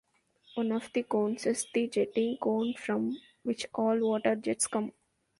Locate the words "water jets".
3.99-4.65